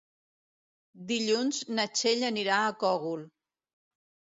Dilluns 1.11 1.61
na 1.75 1.87
Txell 1.95 2.27
anirà 2.33 2.59
al 2.67 2.77
Cogul. 2.87 3.27